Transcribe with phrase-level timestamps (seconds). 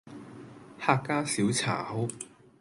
[0.79, 2.07] 客家小炒